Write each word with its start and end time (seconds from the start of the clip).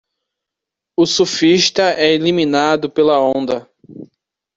O 0.97 1.05
surfista 1.05 1.91
é 1.93 2.11
eliminado 2.11 2.89
pela 2.89 3.19
onda. 3.19 3.69